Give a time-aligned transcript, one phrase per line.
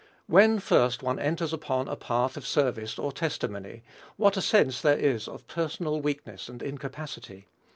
[0.25, 3.83] When first one enters upon a path of service or testimony,
[4.17, 7.45] what a sense there is of personal weakness and incapacity!